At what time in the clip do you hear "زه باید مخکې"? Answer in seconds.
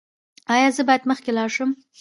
0.75-1.31